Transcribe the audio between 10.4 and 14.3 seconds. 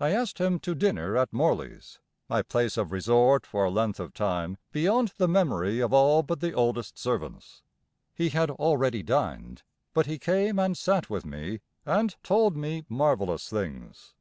and sat with me, and told me marvellous things.